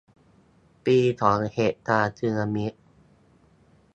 [0.85, 2.67] ปีของเหตุการณ์สีนามิ